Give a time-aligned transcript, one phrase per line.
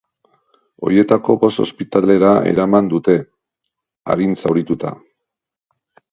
[0.85, 3.17] Horietako bost ospitalera eraman dute,
[4.15, 4.95] arin zaurituta.